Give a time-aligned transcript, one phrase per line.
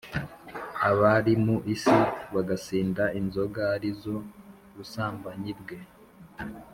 [0.89, 1.99] abari mu isi
[2.33, 4.15] bagasinda inzoga ari zo
[4.75, 5.77] busambanyi bwe.